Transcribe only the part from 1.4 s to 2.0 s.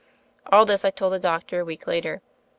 a week